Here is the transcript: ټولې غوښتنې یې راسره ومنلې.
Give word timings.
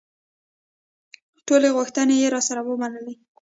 ټولې 1.47 1.69
غوښتنې 1.77 2.15
یې 2.21 2.27
راسره 2.35 2.61
ومنلې. 2.63 3.15